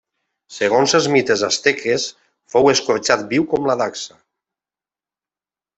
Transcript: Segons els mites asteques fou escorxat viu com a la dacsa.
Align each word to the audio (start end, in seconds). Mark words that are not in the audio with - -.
Segons 0.53 0.95
els 0.99 1.09
mites 1.15 1.43
asteques 1.49 2.07
fou 2.55 2.73
escorxat 2.73 3.27
viu 3.35 3.47
com 3.53 3.67
a 3.69 3.73
la 3.73 3.79
dacsa. 3.87 4.21